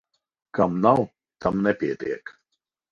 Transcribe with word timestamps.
Kam 0.59 0.79
nav, 0.85 1.03
tam 1.45 1.63
nepietiek. 1.69 2.39